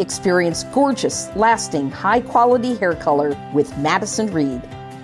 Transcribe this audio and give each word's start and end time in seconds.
Experience 0.00 0.64
gorgeous, 0.74 1.28
lasting, 1.36 1.90
high 1.90 2.20
quality 2.20 2.74
hair 2.74 2.94
color 2.94 3.36
with 3.54 3.76
Madison 3.78 4.32
Reed. 4.32 4.62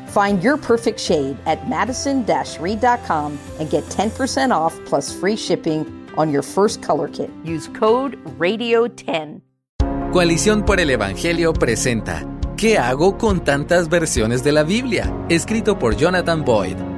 Find 0.09 0.43
your 0.43 0.57
perfect 0.57 0.99
shade 0.99 1.37
at 1.47 1.69
madison 1.69 2.25
reed.com 2.59 3.39
and 3.61 3.71
get 3.71 3.85
10% 3.85 4.51
off 4.51 4.75
plus 4.87 5.13
free 5.13 5.37
shipping 5.37 5.85
on 6.17 6.33
your 6.33 6.43
first 6.43 6.83
color 6.83 7.09
kit. 7.09 7.31
Use 7.45 7.69
code 7.69 8.17
RADIO10. 8.39 9.43
Coalición 10.13 10.65
por 10.65 10.81
el 10.81 10.91
Evangelio 10.91 11.53
presenta 11.53 12.25
¿Qué 12.57 12.79
hago 12.79 13.19
con 13.19 13.45
tantas 13.45 13.91
versiones 13.91 14.43
de 14.43 14.53
la 14.53 14.63
Biblia? 14.63 15.13
Escrito 15.29 15.79
por 15.79 15.95
Jonathan 15.95 16.43
Boyd. 16.43 16.96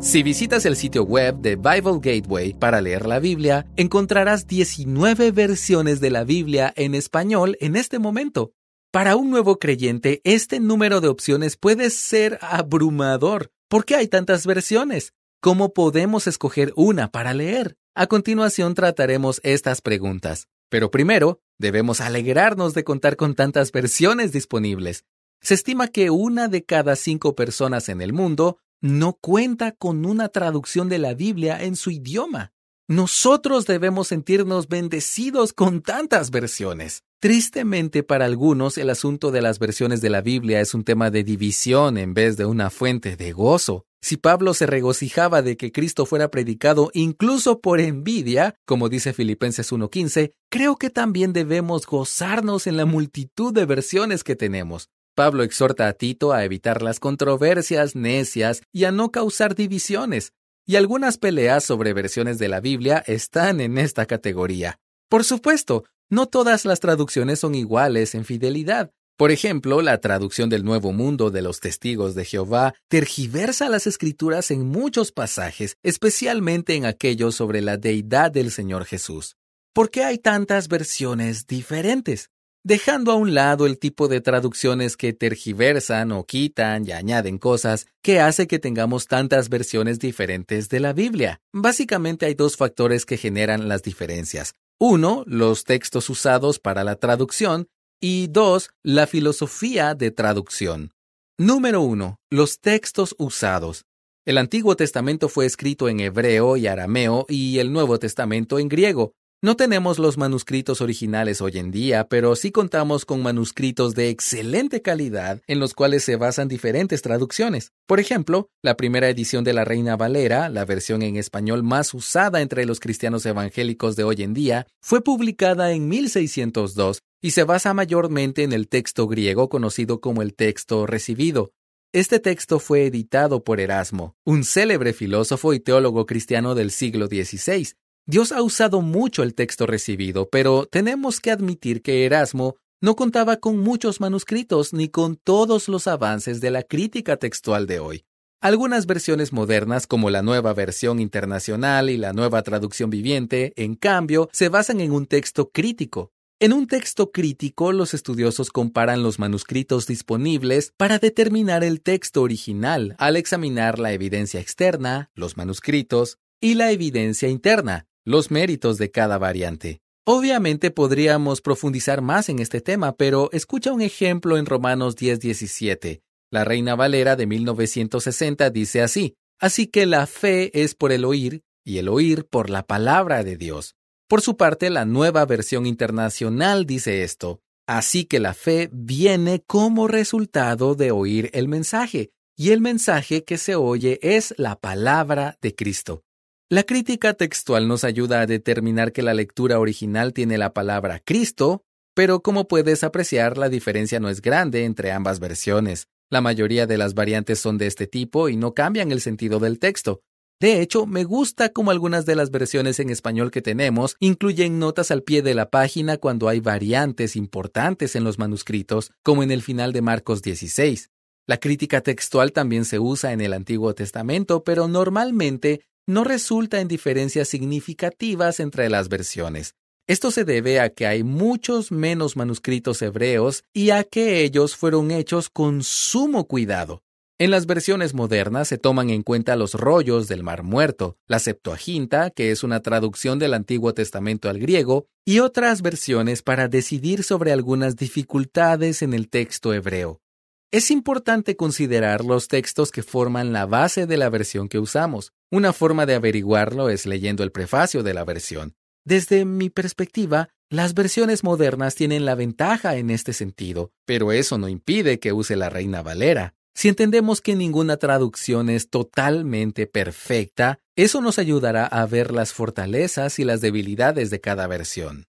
Si 0.00 0.22
visitas 0.22 0.64
el 0.64 0.76
sitio 0.76 1.02
web 1.02 1.38
de 1.40 1.56
Bible 1.56 1.98
Gateway 2.00 2.54
para 2.54 2.80
leer 2.80 3.04
la 3.04 3.18
Biblia, 3.18 3.66
encontrarás 3.76 4.46
19 4.46 5.32
versiones 5.32 5.98
de 5.98 6.10
la 6.12 6.22
Biblia 6.22 6.72
en 6.76 6.94
español 6.94 7.56
en 7.60 7.74
este 7.74 7.98
momento. 7.98 8.52
Para 8.92 9.16
un 9.16 9.28
nuevo 9.28 9.58
creyente, 9.58 10.20
este 10.22 10.60
número 10.60 11.00
de 11.00 11.08
opciones 11.08 11.56
puede 11.56 11.90
ser 11.90 12.38
abrumador. 12.42 13.50
¿Por 13.68 13.84
qué 13.84 13.96
hay 13.96 14.06
tantas 14.06 14.46
versiones? 14.46 15.14
¿Cómo 15.40 15.74
podemos 15.74 16.28
escoger 16.28 16.72
una 16.76 17.10
para 17.10 17.34
leer? 17.34 17.76
A 17.96 18.06
continuación 18.06 18.74
trataremos 18.74 19.40
estas 19.42 19.80
preguntas. 19.80 20.46
Pero 20.70 20.92
primero, 20.92 21.40
debemos 21.58 22.00
alegrarnos 22.00 22.72
de 22.72 22.84
contar 22.84 23.16
con 23.16 23.34
tantas 23.34 23.72
versiones 23.72 24.30
disponibles. 24.30 25.04
Se 25.40 25.54
estima 25.54 25.88
que 25.88 26.10
una 26.10 26.46
de 26.46 26.64
cada 26.64 26.94
cinco 26.94 27.34
personas 27.34 27.88
en 27.88 28.00
el 28.00 28.12
mundo 28.12 28.58
no 28.80 29.14
cuenta 29.14 29.72
con 29.72 30.06
una 30.06 30.28
traducción 30.28 30.88
de 30.88 30.98
la 30.98 31.14
Biblia 31.14 31.62
en 31.62 31.76
su 31.76 31.90
idioma. 31.90 32.52
Nosotros 32.88 33.66
debemos 33.66 34.08
sentirnos 34.08 34.68
bendecidos 34.68 35.52
con 35.52 35.82
tantas 35.82 36.30
versiones. 36.30 37.02
Tristemente 37.20 38.02
para 38.02 38.24
algunos 38.24 38.78
el 38.78 38.90
asunto 38.90 39.30
de 39.30 39.42
las 39.42 39.58
versiones 39.58 40.00
de 40.00 40.08
la 40.08 40.22
Biblia 40.22 40.60
es 40.60 40.72
un 40.72 40.84
tema 40.84 41.10
de 41.10 41.22
división 41.24 41.98
en 41.98 42.14
vez 42.14 42.36
de 42.36 42.46
una 42.46 42.70
fuente 42.70 43.16
de 43.16 43.32
gozo. 43.32 43.84
Si 44.00 44.16
Pablo 44.16 44.54
se 44.54 44.66
regocijaba 44.66 45.42
de 45.42 45.56
que 45.56 45.72
Cristo 45.72 46.06
fuera 46.06 46.30
predicado 46.30 46.90
incluso 46.94 47.60
por 47.60 47.80
envidia, 47.80 48.54
como 48.64 48.88
dice 48.88 49.12
Filipenses 49.12 49.72
1.15, 49.72 50.32
creo 50.48 50.76
que 50.76 50.88
también 50.88 51.32
debemos 51.32 51.84
gozarnos 51.86 52.66
en 52.66 52.76
la 52.76 52.86
multitud 52.86 53.52
de 53.52 53.66
versiones 53.66 54.22
que 54.22 54.36
tenemos. 54.36 54.88
Pablo 55.18 55.42
exhorta 55.42 55.88
a 55.88 55.94
Tito 55.94 56.32
a 56.32 56.44
evitar 56.44 56.80
las 56.80 57.00
controversias 57.00 57.96
necias 57.96 58.62
y 58.72 58.84
a 58.84 58.92
no 58.92 59.10
causar 59.10 59.56
divisiones, 59.56 60.32
y 60.64 60.76
algunas 60.76 61.18
peleas 61.18 61.64
sobre 61.64 61.92
versiones 61.92 62.38
de 62.38 62.46
la 62.46 62.60
Biblia 62.60 63.02
están 63.04 63.60
en 63.60 63.78
esta 63.78 64.06
categoría. 64.06 64.78
Por 65.08 65.24
supuesto, 65.24 65.82
no 66.08 66.26
todas 66.26 66.64
las 66.64 66.78
traducciones 66.78 67.40
son 67.40 67.56
iguales 67.56 68.14
en 68.14 68.24
fidelidad. 68.24 68.92
Por 69.16 69.32
ejemplo, 69.32 69.82
la 69.82 69.98
traducción 69.98 70.50
del 70.50 70.62
Nuevo 70.62 70.92
Mundo 70.92 71.32
de 71.32 71.42
los 71.42 71.58
Testigos 71.58 72.14
de 72.14 72.24
Jehová 72.24 72.74
tergiversa 72.86 73.68
las 73.68 73.88
escrituras 73.88 74.52
en 74.52 74.68
muchos 74.68 75.10
pasajes, 75.10 75.78
especialmente 75.82 76.76
en 76.76 76.86
aquellos 76.86 77.34
sobre 77.34 77.60
la 77.60 77.76
deidad 77.76 78.30
del 78.30 78.52
Señor 78.52 78.84
Jesús. 78.84 79.34
¿Por 79.74 79.90
qué 79.90 80.04
hay 80.04 80.18
tantas 80.18 80.68
versiones 80.68 81.48
diferentes? 81.48 82.30
Dejando 82.68 83.12
a 83.12 83.14
un 83.14 83.32
lado 83.32 83.64
el 83.64 83.78
tipo 83.78 84.08
de 84.08 84.20
traducciones 84.20 84.98
que 84.98 85.14
tergiversan 85.14 86.12
o 86.12 86.26
quitan 86.26 86.86
y 86.86 86.92
añaden 86.92 87.38
cosas 87.38 87.86
que 88.02 88.20
hace 88.20 88.46
que 88.46 88.58
tengamos 88.58 89.06
tantas 89.06 89.48
versiones 89.48 89.98
diferentes 89.98 90.68
de 90.68 90.78
la 90.78 90.92
Biblia. 90.92 91.40
Básicamente 91.50 92.26
hay 92.26 92.34
dos 92.34 92.58
factores 92.58 93.06
que 93.06 93.16
generan 93.16 93.68
las 93.68 93.82
diferencias. 93.82 94.52
Uno, 94.78 95.24
los 95.26 95.64
textos 95.64 96.10
usados 96.10 96.58
para 96.58 96.84
la 96.84 96.96
traducción 96.96 97.68
y 98.02 98.26
dos, 98.26 98.68
la 98.82 99.06
filosofía 99.06 99.94
de 99.94 100.10
traducción. 100.10 100.92
Número 101.38 101.80
uno, 101.80 102.18
los 102.28 102.60
textos 102.60 103.14
usados. 103.18 103.86
El 104.26 104.36
Antiguo 104.36 104.76
Testamento 104.76 105.30
fue 105.30 105.46
escrito 105.46 105.88
en 105.88 106.00
hebreo 106.00 106.58
y 106.58 106.66
arameo 106.66 107.24
y 107.30 107.60
el 107.60 107.72
Nuevo 107.72 107.98
Testamento 107.98 108.58
en 108.58 108.68
griego. 108.68 109.14
No 109.40 109.54
tenemos 109.54 110.00
los 110.00 110.18
manuscritos 110.18 110.80
originales 110.80 111.40
hoy 111.40 111.58
en 111.58 111.70
día, 111.70 112.08
pero 112.08 112.34
sí 112.34 112.50
contamos 112.50 113.04
con 113.04 113.22
manuscritos 113.22 113.94
de 113.94 114.08
excelente 114.08 114.82
calidad 114.82 115.42
en 115.46 115.60
los 115.60 115.74
cuales 115.74 116.02
se 116.02 116.16
basan 116.16 116.48
diferentes 116.48 117.02
traducciones. 117.02 117.70
Por 117.86 118.00
ejemplo, 118.00 118.50
la 118.62 118.76
primera 118.76 119.08
edición 119.08 119.44
de 119.44 119.52
la 119.52 119.64
Reina 119.64 119.96
Valera, 119.96 120.48
la 120.48 120.64
versión 120.64 121.02
en 121.02 121.14
español 121.14 121.62
más 121.62 121.94
usada 121.94 122.40
entre 122.40 122.66
los 122.66 122.80
cristianos 122.80 123.24
evangélicos 123.26 123.94
de 123.94 124.02
hoy 124.02 124.24
en 124.24 124.34
día, 124.34 124.66
fue 124.82 125.04
publicada 125.04 125.70
en 125.70 125.86
1602 125.86 126.98
y 127.22 127.30
se 127.30 127.44
basa 127.44 127.72
mayormente 127.74 128.42
en 128.42 128.52
el 128.52 128.66
texto 128.66 129.06
griego 129.06 129.48
conocido 129.48 130.00
como 130.00 130.22
el 130.22 130.34
texto 130.34 130.84
recibido. 130.84 131.52
Este 131.92 132.18
texto 132.18 132.58
fue 132.58 132.86
editado 132.86 133.44
por 133.44 133.60
Erasmo, 133.60 134.16
un 134.24 134.42
célebre 134.42 134.92
filósofo 134.92 135.54
y 135.54 135.60
teólogo 135.60 136.06
cristiano 136.06 136.56
del 136.56 136.72
siglo 136.72 137.06
XVI, 137.06 137.68
Dios 138.10 138.32
ha 138.32 138.40
usado 138.40 138.80
mucho 138.80 139.22
el 139.22 139.34
texto 139.34 139.66
recibido, 139.66 140.30
pero 140.30 140.64
tenemos 140.64 141.20
que 141.20 141.30
admitir 141.30 141.82
que 141.82 142.06
Erasmo 142.06 142.56
no 142.80 142.96
contaba 142.96 143.36
con 143.36 143.58
muchos 143.58 144.00
manuscritos 144.00 144.72
ni 144.72 144.88
con 144.88 145.16
todos 145.16 145.68
los 145.68 145.86
avances 145.86 146.40
de 146.40 146.50
la 146.50 146.62
crítica 146.62 147.18
textual 147.18 147.66
de 147.66 147.80
hoy. 147.80 148.04
Algunas 148.40 148.86
versiones 148.86 149.34
modernas, 149.34 149.86
como 149.86 150.08
la 150.08 150.22
nueva 150.22 150.54
versión 150.54 151.00
internacional 151.00 151.90
y 151.90 151.98
la 151.98 152.14
nueva 152.14 152.42
traducción 152.42 152.88
viviente, 152.88 153.52
en 153.56 153.74
cambio, 153.74 154.30
se 154.32 154.48
basan 154.48 154.80
en 154.80 154.92
un 154.92 155.04
texto 155.04 155.50
crítico. 155.50 156.10
En 156.40 156.54
un 156.54 156.66
texto 156.66 157.10
crítico, 157.10 157.72
los 157.72 157.92
estudiosos 157.92 158.48
comparan 158.48 159.02
los 159.02 159.18
manuscritos 159.18 159.86
disponibles 159.86 160.72
para 160.78 160.98
determinar 160.98 161.62
el 161.62 161.82
texto 161.82 162.22
original 162.22 162.96
al 162.98 163.16
examinar 163.16 163.78
la 163.78 163.92
evidencia 163.92 164.40
externa, 164.40 165.10
los 165.14 165.36
manuscritos, 165.36 166.16
y 166.40 166.54
la 166.54 166.70
evidencia 166.70 167.28
interna, 167.28 167.87
los 168.08 168.30
méritos 168.30 168.78
de 168.78 168.90
cada 168.90 169.18
variante. 169.18 169.82
Obviamente 170.06 170.70
podríamos 170.70 171.42
profundizar 171.42 172.00
más 172.00 172.30
en 172.30 172.38
este 172.38 172.62
tema, 172.62 172.96
pero 172.96 173.28
escucha 173.32 173.70
un 173.70 173.82
ejemplo 173.82 174.38
en 174.38 174.46
Romanos 174.46 174.96
10:17. 174.96 176.00
La 176.30 176.42
Reina 176.42 176.74
Valera 176.74 177.16
de 177.16 177.26
1960 177.26 178.48
dice 178.48 178.80
así, 178.80 179.14
Así 179.38 179.66
que 179.66 179.84
la 179.84 180.06
fe 180.06 180.50
es 180.62 180.74
por 180.74 180.90
el 180.90 181.04
oír 181.04 181.42
y 181.66 181.76
el 181.76 181.88
oír 181.88 182.24
por 182.24 182.48
la 182.48 182.66
palabra 182.66 183.22
de 183.22 183.36
Dios. 183.36 183.74
Por 184.08 184.22
su 184.22 184.38
parte, 184.38 184.70
la 184.70 184.86
nueva 184.86 185.26
versión 185.26 185.66
internacional 185.66 186.64
dice 186.64 187.02
esto, 187.02 187.40
Así 187.66 188.06
que 188.06 188.20
la 188.20 188.32
fe 188.32 188.70
viene 188.72 189.42
como 189.46 189.86
resultado 189.86 190.74
de 190.74 190.92
oír 190.92 191.28
el 191.34 191.46
mensaje, 191.46 192.08
y 192.38 192.52
el 192.52 192.62
mensaje 192.62 193.24
que 193.24 193.36
se 193.36 193.54
oye 193.54 193.98
es 194.00 194.32
la 194.38 194.56
palabra 194.56 195.36
de 195.42 195.54
Cristo. 195.54 196.04
La 196.50 196.62
crítica 196.62 197.12
textual 197.12 197.68
nos 197.68 197.84
ayuda 197.84 198.22
a 198.22 198.26
determinar 198.26 198.92
que 198.92 199.02
la 199.02 199.12
lectura 199.12 199.58
original 199.58 200.14
tiene 200.14 200.38
la 200.38 200.54
palabra 200.54 200.98
Cristo, 200.98 201.62
pero 201.94 202.22
como 202.22 202.48
puedes 202.48 202.84
apreciar, 202.84 203.36
la 203.36 203.50
diferencia 203.50 204.00
no 204.00 204.08
es 204.08 204.22
grande 204.22 204.64
entre 204.64 204.90
ambas 204.92 205.20
versiones. 205.20 205.88
La 206.08 206.22
mayoría 206.22 206.66
de 206.66 206.78
las 206.78 206.94
variantes 206.94 207.38
son 207.38 207.58
de 207.58 207.66
este 207.66 207.86
tipo 207.86 208.30
y 208.30 208.36
no 208.38 208.54
cambian 208.54 208.92
el 208.92 209.02
sentido 209.02 209.40
del 209.40 209.58
texto. 209.58 210.00
De 210.40 210.62
hecho, 210.62 210.86
me 210.86 211.04
gusta 211.04 211.50
como 211.50 211.70
algunas 211.70 212.06
de 212.06 212.16
las 212.16 212.30
versiones 212.30 212.80
en 212.80 212.88
español 212.88 213.30
que 213.30 213.42
tenemos 213.42 213.96
incluyen 214.00 214.58
notas 214.58 214.90
al 214.90 215.02
pie 215.02 215.20
de 215.20 215.34
la 215.34 215.50
página 215.50 215.98
cuando 215.98 216.30
hay 216.30 216.40
variantes 216.40 217.14
importantes 217.14 217.94
en 217.94 218.04
los 218.04 218.18
manuscritos, 218.18 218.90
como 219.02 219.22
en 219.22 219.32
el 219.32 219.42
final 219.42 219.74
de 219.74 219.82
Marcos 219.82 220.22
16. 220.22 220.88
La 221.26 221.36
crítica 221.36 221.82
textual 221.82 222.32
también 222.32 222.64
se 222.64 222.78
usa 222.78 223.12
en 223.12 223.20
el 223.20 223.34
Antiguo 223.34 223.74
Testamento, 223.74 224.44
pero 224.44 224.66
normalmente 224.66 225.60
no 225.88 226.04
resulta 226.04 226.60
en 226.60 226.68
diferencias 226.68 227.28
significativas 227.28 228.40
entre 228.40 228.68
las 228.68 228.90
versiones. 228.90 229.54
Esto 229.86 230.10
se 230.10 230.26
debe 230.26 230.60
a 230.60 230.68
que 230.68 230.86
hay 230.86 231.02
muchos 231.02 231.72
menos 231.72 232.14
manuscritos 232.14 232.82
hebreos 232.82 233.42
y 233.54 233.70
a 233.70 233.84
que 233.84 234.22
ellos 234.22 234.54
fueron 234.54 234.90
hechos 234.90 235.30
con 235.30 235.62
sumo 235.62 236.26
cuidado. 236.26 236.82
En 237.18 237.30
las 237.30 237.46
versiones 237.46 237.94
modernas 237.94 238.48
se 238.48 238.58
toman 238.58 238.90
en 238.90 239.02
cuenta 239.02 239.34
los 239.34 239.54
rollos 239.54 240.08
del 240.08 240.22
Mar 240.22 240.42
Muerto, 240.42 240.98
la 241.06 241.18
Septuaginta, 241.18 242.10
que 242.10 242.32
es 242.32 242.44
una 242.44 242.60
traducción 242.60 243.18
del 243.18 243.32
Antiguo 243.32 243.72
Testamento 243.72 244.28
al 244.28 244.38
griego, 244.38 244.86
y 245.06 245.20
otras 245.20 245.62
versiones 245.62 246.20
para 246.22 246.48
decidir 246.48 247.02
sobre 247.02 247.32
algunas 247.32 247.76
dificultades 247.76 248.82
en 248.82 248.92
el 248.92 249.08
texto 249.08 249.54
hebreo. 249.54 250.02
Es 250.50 250.70
importante 250.70 251.36
considerar 251.36 252.02
los 252.06 252.26
textos 252.26 252.70
que 252.70 252.82
forman 252.82 253.34
la 253.34 253.44
base 253.44 253.86
de 253.86 253.98
la 253.98 254.08
versión 254.08 254.48
que 254.48 254.58
usamos. 254.58 255.12
Una 255.30 255.52
forma 255.52 255.84
de 255.84 255.94
averiguarlo 255.94 256.70
es 256.70 256.86
leyendo 256.86 257.22
el 257.22 257.32
prefacio 257.32 257.82
de 257.82 257.92
la 257.92 258.02
versión. 258.04 258.54
Desde 258.82 259.26
mi 259.26 259.50
perspectiva, 259.50 260.30
las 260.48 260.72
versiones 260.72 261.22
modernas 261.22 261.74
tienen 261.74 262.06
la 262.06 262.14
ventaja 262.14 262.76
en 262.76 262.88
este 262.88 263.12
sentido, 263.12 263.72
pero 263.84 264.10
eso 264.10 264.38
no 264.38 264.48
impide 264.48 264.98
que 264.98 265.12
use 265.12 265.36
la 265.36 265.50
Reina 265.50 265.82
Valera. 265.82 266.32
Si 266.54 266.68
entendemos 266.68 267.20
que 267.20 267.36
ninguna 267.36 267.76
traducción 267.76 268.48
es 268.48 268.70
totalmente 268.70 269.66
perfecta, 269.66 270.60
eso 270.76 271.02
nos 271.02 271.18
ayudará 271.18 271.66
a 271.66 271.84
ver 271.84 272.10
las 272.10 272.32
fortalezas 272.32 273.18
y 273.18 273.24
las 273.24 273.42
debilidades 273.42 274.08
de 274.08 274.22
cada 274.22 274.46
versión. 274.46 275.04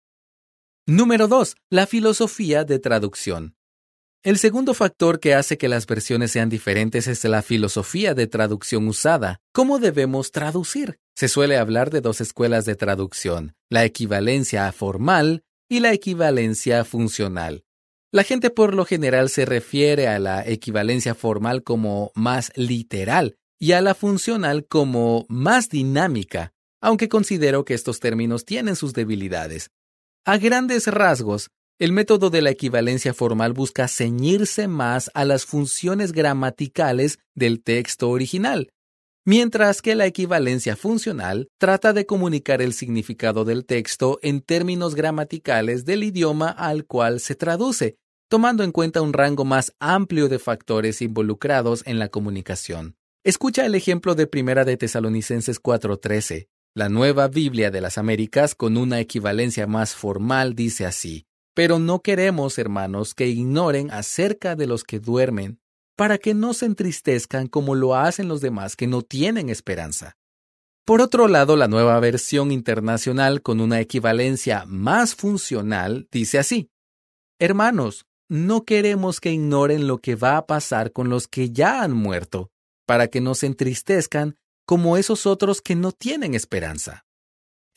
Número 0.85 1.29
2. 1.29 1.55
La 1.69 1.87
filosofía 1.87 2.65
de 2.65 2.79
traducción. 2.79 3.55
El 4.21 4.37
segundo 4.37 4.73
factor 4.73 5.21
que 5.21 5.33
hace 5.33 5.57
que 5.57 5.69
las 5.69 5.87
versiones 5.87 6.31
sean 6.31 6.49
diferentes 6.49 7.07
es 7.07 7.23
la 7.23 7.41
filosofía 7.41 8.13
de 8.13 8.27
traducción 8.27 8.85
usada. 8.89 9.39
¿Cómo 9.53 9.79
debemos 9.79 10.31
traducir? 10.31 10.99
Se 11.15 11.29
suele 11.29 11.55
hablar 11.55 11.89
de 11.89 12.01
dos 12.01 12.19
escuelas 12.19 12.65
de 12.65 12.75
traducción, 12.75 13.55
la 13.69 13.85
equivalencia 13.85 14.69
formal 14.73 15.43
y 15.69 15.79
la 15.79 15.93
equivalencia 15.93 16.83
funcional. 16.83 17.63
La 18.11 18.23
gente 18.23 18.49
por 18.49 18.73
lo 18.73 18.83
general 18.83 19.29
se 19.29 19.45
refiere 19.45 20.09
a 20.09 20.19
la 20.19 20.45
equivalencia 20.45 21.15
formal 21.15 21.63
como 21.63 22.11
más 22.13 22.51
literal 22.55 23.37
y 23.57 23.71
a 23.71 23.79
la 23.79 23.95
funcional 23.95 24.65
como 24.65 25.25
más 25.29 25.69
dinámica, 25.69 26.51
aunque 26.81 27.07
considero 27.07 27.63
que 27.63 27.73
estos 27.73 28.01
términos 28.01 28.43
tienen 28.43 28.75
sus 28.75 28.91
debilidades. 28.91 29.71
A 30.25 30.37
grandes 30.37 30.87
rasgos, 30.87 31.51
el 31.79 31.93
método 31.93 32.29
de 32.29 32.41
la 32.41 32.49
equivalencia 32.49 33.13
formal 33.13 33.53
busca 33.53 33.87
ceñirse 33.87 34.67
más 34.67 35.09
a 35.13 35.23
las 35.23 35.45
funciones 35.45 36.11
gramaticales 36.11 37.19
del 37.35 37.63
texto 37.63 38.09
original, 38.09 38.69
mientras 39.25 39.81
que 39.81 39.95
la 39.95 40.05
equivalencia 40.05 40.75
funcional 40.75 41.47
trata 41.57 41.93
de 41.93 42.05
comunicar 42.05 42.61
el 42.61 42.73
significado 42.73 43.45
del 43.45 43.65
texto 43.65 44.19
en 44.21 44.41
términos 44.41 44.93
gramaticales 44.93 45.85
del 45.85 46.03
idioma 46.03 46.49
al 46.49 46.85
cual 46.85 47.21
se 47.21 47.35
traduce, 47.35 47.95
tomando 48.27 48.65
en 48.65 48.73
cuenta 48.73 49.01
un 49.01 49.13
rango 49.13 49.45
más 49.45 49.73
amplio 49.79 50.27
de 50.27 50.37
factores 50.37 51.01
involucrados 51.01 51.83
en 51.87 51.97
la 51.97 52.09
comunicación. 52.09 52.97
Escucha 53.23 53.65
el 53.65 53.73
ejemplo 53.73 54.15
de 54.15 54.27
Primera 54.27 54.65
de 54.65 54.75
Tesalonicenses 54.75 55.61
4:13. 55.61 56.49
La 56.75 56.89
nueva 56.89 57.29
Biblia 57.29 57.71
de 57.71 57.79
las 57.79 57.97
Américas, 57.97 58.53
con 58.53 58.75
una 58.75 58.99
equivalencia 58.99 59.65
más 59.65 59.95
formal, 59.95 60.55
dice 60.55 60.85
así. 60.85 61.25
Pero 61.59 61.77
no 61.77 61.99
queremos, 62.01 62.57
hermanos, 62.57 63.13
que 63.13 63.27
ignoren 63.27 63.91
acerca 63.91 64.55
de 64.55 64.65
los 64.65 64.85
que 64.85 65.01
duermen, 65.01 65.59
para 65.97 66.17
que 66.17 66.33
no 66.33 66.53
se 66.53 66.65
entristezcan 66.65 67.47
como 67.47 67.75
lo 67.75 67.95
hacen 67.95 68.29
los 68.29 68.39
demás 68.39 68.77
que 68.77 68.87
no 68.87 69.01
tienen 69.01 69.49
esperanza. 69.49 70.15
Por 70.85 71.01
otro 71.01 71.27
lado, 71.27 71.57
la 71.57 71.67
nueva 71.67 71.99
versión 71.99 72.53
internacional 72.53 73.41
con 73.41 73.59
una 73.59 73.81
equivalencia 73.81 74.63
más 74.67 75.15
funcional 75.15 76.07
dice 76.13 76.39
así, 76.39 76.69
Hermanos, 77.39 78.05
no 78.29 78.63
queremos 78.63 79.19
que 79.19 79.33
ignoren 79.33 79.85
lo 79.85 79.97
que 79.97 80.15
va 80.15 80.37
a 80.37 80.45
pasar 80.45 80.93
con 80.93 81.09
los 81.09 81.27
que 81.27 81.51
ya 81.51 81.83
han 81.83 81.91
muerto, 81.91 82.51
para 82.87 83.09
que 83.09 83.19
no 83.19 83.35
se 83.35 83.47
entristezcan 83.47 84.37
como 84.65 84.95
esos 84.95 85.25
otros 85.25 85.61
que 85.61 85.75
no 85.75 85.91
tienen 85.91 86.35
esperanza. 86.35 87.03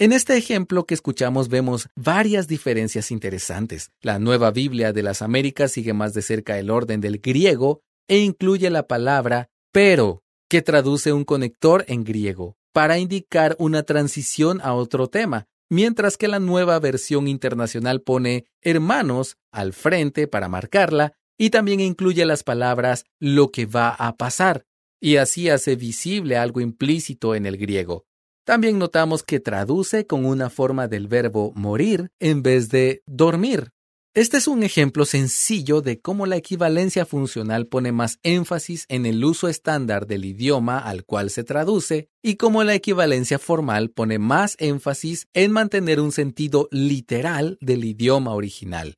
En 0.02 0.10
este 0.10 0.37
ejemplo 0.37 0.84
que 0.84 0.94
escuchamos 0.94 1.49
vemos 1.49 1.88
varias 1.94 2.49
diferencias 2.49 3.12
interesantes. 3.12 3.93
La 4.00 4.19
nueva 4.19 4.50
Biblia 4.50 4.93
de 4.93 5.04
las 5.04 5.22
Américas 5.22 5.70
sigue 5.70 5.93
más 5.93 6.12
de 6.12 6.22
cerca 6.22 6.58
el 6.58 6.70
orden 6.70 7.00
del 7.00 7.20
griego 7.20 7.82
e 8.08 8.19
incluye 8.19 8.69
la 8.69 8.88
palabra 8.88 9.50
pero, 9.70 10.25
que 10.50 10.60
traduce 10.60 11.12
un 11.12 11.22
conector 11.22 11.84
en 11.87 12.02
griego, 12.02 12.56
para 12.72 12.99
indicar 12.99 13.54
una 13.60 13.84
transición 13.84 14.60
a 14.64 14.75
otro 14.75 15.06
tema, 15.06 15.46
mientras 15.70 16.16
que 16.16 16.26
la 16.26 16.40
nueva 16.40 16.81
versión 16.81 17.28
internacional 17.28 18.00
pone 18.02 18.46
hermanos 18.60 19.37
al 19.52 19.72
frente 19.72 20.26
para 20.26 20.48
marcarla 20.48 21.12
y 21.38 21.50
también 21.50 21.78
incluye 21.78 22.26
las 22.26 22.43
palabras 22.43 23.05
lo 23.20 23.52
que 23.52 23.66
va 23.66 23.90
a 23.90 24.16
pasar, 24.16 24.64
y 25.00 25.19
así 25.19 25.48
hace 25.48 25.76
visible 25.76 26.37
algo 26.37 26.60
implícito 26.60 27.37
en 27.37 27.46
el 27.46 27.56
griego. 27.56 28.05
También 28.44 28.78
notamos 28.78 29.22
que 29.22 29.38
traduce 29.38 30.06
con 30.06 30.24
una 30.24 30.50
forma 30.50 30.88
del 30.88 31.06
verbo 31.06 31.52
morir 31.54 32.10
en 32.18 32.42
vez 32.42 32.70
de 32.70 33.02
dormir. 33.06 33.70
Este 34.14 34.36
es 34.36 34.46
un 34.46 34.62
ejemplo 34.62 35.06
sencillo 35.06 35.80
de 35.80 36.00
cómo 36.00 36.26
la 36.26 36.36
equivalencia 36.36 37.06
funcional 37.06 37.66
pone 37.66 37.92
más 37.92 38.18
énfasis 38.22 38.84
en 38.88 39.06
el 39.06 39.24
uso 39.24 39.48
estándar 39.48 40.06
del 40.06 40.26
idioma 40.26 40.80
al 40.80 41.04
cual 41.04 41.30
se 41.30 41.44
traduce 41.44 42.08
y 42.20 42.34
cómo 42.34 42.62
la 42.62 42.74
equivalencia 42.74 43.38
formal 43.38 43.90
pone 43.90 44.18
más 44.18 44.56
énfasis 44.58 45.28
en 45.32 45.52
mantener 45.52 45.98
un 45.98 46.12
sentido 46.12 46.68
literal 46.72 47.56
del 47.62 47.84
idioma 47.84 48.34
original. 48.34 48.96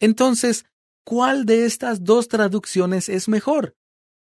Entonces, 0.00 0.64
¿cuál 1.04 1.44
de 1.44 1.66
estas 1.66 2.02
dos 2.02 2.26
traducciones 2.26 3.08
es 3.08 3.28
mejor? 3.28 3.76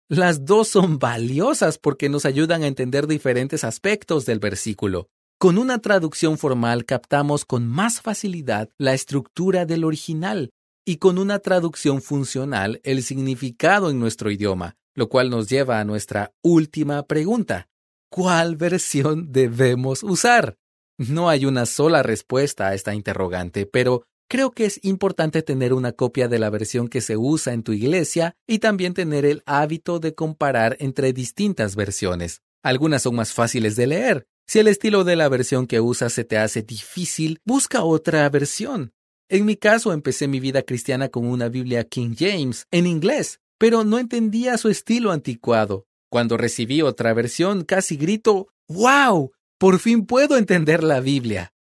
Las 0.09 0.45
dos 0.45 0.69
son 0.69 0.99
valiosas 0.99 1.77
porque 1.77 2.07
nos 2.07 2.25
ayudan 2.25 2.63
a 2.63 2.67
entender 2.67 3.07
diferentes 3.07 3.65
aspectos 3.65 4.25
del 4.25 4.39
versículo. 4.39 5.09
Con 5.37 5.57
una 5.57 5.79
traducción 5.79 6.37
formal 6.37 6.85
captamos 6.85 7.43
con 7.43 7.67
más 7.67 7.99
facilidad 7.99 8.69
la 8.77 8.93
estructura 8.93 9.65
del 9.65 9.83
original 9.83 10.51
y 10.85 10.95
con 10.95 11.17
una 11.17 11.39
traducción 11.39 12.01
funcional 12.01 12.79
el 12.85 13.03
significado 13.03 13.89
en 13.89 13.99
nuestro 13.99 14.31
idioma, 14.31 14.77
lo 14.95 15.09
cual 15.09 15.29
nos 15.29 15.49
lleva 15.49 15.81
a 15.81 15.83
nuestra 15.83 16.31
última 16.41 17.03
pregunta. 17.05 17.67
¿Cuál 18.09 18.55
versión 18.55 19.33
debemos 19.33 20.03
usar? 20.03 20.55
No 20.97 21.27
hay 21.27 21.45
una 21.45 21.65
sola 21.65 22.01
respuesta 22.01 22.69
a 22.69 22.73
esta 22.73 22.95
interrogante, 22.95 23.65
pero 23.65 24.05
Creo 24.29 24.51
que 24.51 24.65
es 24.65 24.81
importante 24.83 25.41
tener 25.41 25.71
una 25.71 25.93
copia 25.93 26.27
de 26.27 26.37
la 26.37 26.49
versión 26.49 26.89
que 26.89 26.99
se 26.99 27.15
usa 27.15 27.53
en 27.53 27.63
tu 27.63 27.71
iglesia 27.71 28.35
y 28.45 28.59
también 28.59 28.93
tener 28.93 29.25
el 29.25 29.41
hábito 29.45 29.99
de 29.99 30.15
comparar 30.15 30.75
entre 30.81 31.13
distintas 31.13 31.77
versiones. 31.77 32.41
Algunas 32.61 33.03
son 33.03 33.15
más 33.15 33.31
fáciles 33.31 33.77
de 33.77 33.87
leer. 33.87 34.27
Si 34.45 34.59
el 34.59 34.67
estilo 34.67 35.05
de 35.05 35.15
la 35.15 35.29
versión 35.29 35.65
que 35.65 35.79
usas 35.79 36.11
se 36.11 36.25
te 36.25 36.37
hace 36.37 36.61
difícil, 36.61 37.39
busca 37.45 37.83
otra 37.83 38.27
versión. 38.29 38.91
En 39.29 39.45
mi 39.45 39.55
caso 39.55 39.93
empecé 39.93 40.27
mi 40.27 40.41
vida 40.41 40.61
cristiana 40.61 41.07
con 41.07 41.25
una 41.25 41.47
Biblia 41.47 41.85
King 41.85 42.13
James 42.17 42.65
en 42.69 42.85
inglés, 42.85 43.39
pero 43.57 43.85
no 43.85 43.97
entendía 43.97 44.57
su 44.57 44.67
estilo 44.67 45.11
anticuado. 45.11 45.85
Cuando 46.09 46.35
recibí 46.35 46.81
otra 46.81 47.13
versión 47.13 47.63
casi 47.63 47.95
grito 47.95 48.49
¡Wow! 48.67 49.31
Por 49.57 49.79
fin 49.79 50.05
puedo 50.05 50.35
entender 50.35 50.83
la 50.83 50.99
Biblia. 50.99 51.53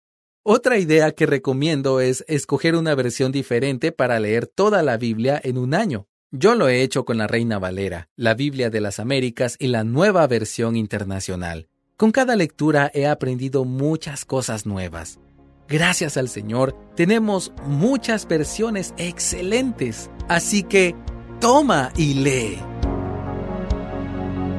Otra 0.48 0.78
idea 0.78 1.12
que 1.12 1.25
recomiendo 1.25 2.00
es 2.00 2.24
escoger 2.28 2.75
una 2.75 2.94
versión 2.94 3.32
diferente 3.32 3.92
para 3.92 4.20
leer 4.20 4.46
toda 4.46 4.84
la 4.84 4.96
Biblia 4.96 5.42
en 5.44 5.58
un 5.58 5.74
año. 5.74 6.06
Yo 6.30 6.54
lo 6.54 6.68
he 6.68 6.84
hecho 6.84 7.04
con 7.04 7.18
la 7.18 7.25
Reina 7.25 7.58
Valera, 7.58 8.10
la 8.16 8.36
Biblia 8.36 8.70
de 8.70 8.80
las 8.80 9.00
Américas 9.00 9.56
y 9.58 9.70
la 9.70 9.84
nueva 9.84 10.28
versión 10.28 10.75
internacional. 10.75 11.68
Con 11.98 12.12
cada 12.12 12.36
lectura 12.36 12.92
he 12.94 13.08
aprendido 13.08 13.66
muchas 13.66 14.24
cosas 14.24 14.68
nuevas. 14.68 15.20
Gracias 15.68 16.16
al 16.16 16.30
Señor, 16.30 16.75
tenemos 16.96 17.52
muchas 17.66 18.28
versiones 18.28 18.94
excelentes. 18.98 20.12
Así 20.28 20.62
que, 20.62 20.96
toma 21.40 21.92
y 21.98 22.14
lee. 22.14 22.75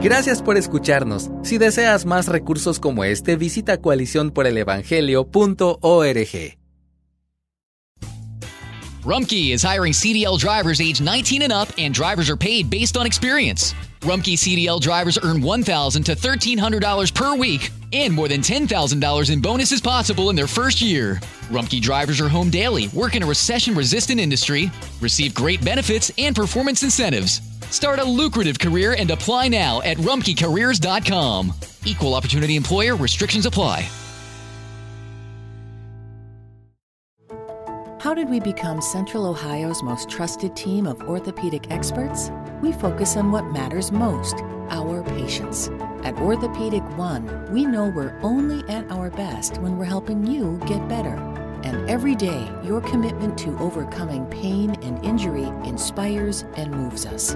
Gracias 0.00 0.42
por 0.42 0.56
escucharnos. 0.56 1.30
Si 1.42 1.58
deseas 1.58 2.04
más 2.04 2.28
recursos 2.28 2.78
como 2.78 3.02
este, 3.04 3.36
visita 3.36 3.80
coaliciónporelevangelio.org. 3.80 6.56
Rumkey 9.06 9.52
is 9.52 9.62
hiring 9.62 9.92
CDL 9.92 10.36
drivers 10.36 10.80
age 10.80 11.00
19 11.00 11.42
and 11.42 11.52
up, 11.52 11.68
and 11.78 11.94
drivers 11.94 12.28
are 12.28 12.36
paid 12.36 12.68
based 12.68 12.96
on 12.96 13.06
experience. 13.06 13.72
Rumkey 14.00 14.34
CDL 14.34 14.80
drivers 14.80 15.16
earn 15.22 15.40
$1,000 15.40 16.04
to 16.04 16.16
$1,300 16.16 17.14
per 17.14 17.36
week 17.36 17.70
and 17.92 18.12
more 18.12 18.26
than 18.26 18.40
$10,000 18.40 19.32
in 19.32 19.40
bonuses 19.40 19.80
possible 19.80 20.28
in 20.28 20.34
their 20.34 20.48
first 20.48 20.82
year. 20.82 21.20
Rumkey 21.50 21.80
drivers 21.80 22.20
are 22.20 22.28
home 22.28 22.50
daily, 22.50 22.88
work 22.88 23.14
in 23.14 23.22
a 23.22 23.26
recession 23.26 23.76
resistant 23.76 24.18
industry, 24.18 24.72
receive 25.00 25.34
great 25.34 25.64
benefits 25.64 26.10
and 26.18 26.34
performance 26.34 26.82
incentives. 26.82 27.40
Start 27.70 27.99
a 27.99 28.04
lucrative 28.04 28.58
career 28.58 28.94
and 28.99 29.11
apply 29.11 29.49
now 29.49 29.82
at 29.82 29.96
rumpkecareers.com. 29.99 31.52
Equal 31.85 32.14
opportunity 32.14 32.56
employer 32.56 32.96
restrictions 32.96 33.46
apply. 33.46 33.88
How 38.06 38.14
did 38.14 38.28
we 38.28 38.38
become 38.38 38.80
Central 38.80 39.26
Ohio's 39.26 39.82
most 39.82 40.08
trusted 40.08 40.54
team 40.54 40.87
of 40.87 41.02
orthopedic 41.02 41.73
experts? 41.73 42.30
We 42.62 42.70
focus 42.70 43.16
on 43.16 43.32
what 43.32 43.46
matters 43.46 43.90
most 43.90 44.37
our 44.70 45.02
patients. 45.02 45.68
At 46.04 46.16
Orthopedic 46.18 46.85
One, 46.96 47.52
we 47.52 47.64
know 47.64 47.88
we're 47.88 48.16
only 48.23 48.62
at 48.73 48.88
our 48.92 49.11
best 49.11 49.58
when 49.58 49.76
we're 49.76 49.87
helping 49.87 50.25
you 50.26 50.61
get 50.66 50.87
better. 50.88 51.16
And 51.66 51.90
every 51.90 52.14
day, 52.14 52.49
your 52.62 52.80
commitment 52.80 53.37
to 53.38 53.58
overcoming 53.58 54.25
pain 54.26 54.76
and 54.85 55.04
injury 55.04 55.46
inspires 55.68 56.44
and 56.56 56.70
moves 56.70 57.04
us. 57.04 57.35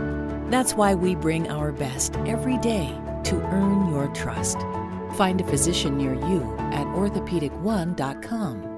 That's 0.50 0.74
why 0.74 0.94
we 0.94 1.16
bring 1.16 1.50
our 1.50 1.72
best 1.72 2.14
every 2.18 2.56
day 2.58 2.96
to 3.24 3.40
earn 3.50 3.88
your 3.90 4.06
trust. 4.14 4.58
Find 5.14 5.40
a 5.40 5.44
physician 5.44 5.98
near 5.98 6.14
you 6.14 6.44
at 6.70 6.86
orthopedic1.com. 6.86 8.69